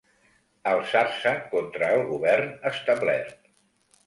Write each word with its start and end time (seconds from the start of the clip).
Alçar-se 0.71 1.33
contra 1.51 1.91
el 1.99 2.01
govern 2.09 2.49
establert. 2.71 3.39